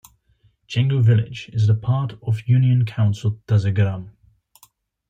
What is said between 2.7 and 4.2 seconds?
Council Tazagram.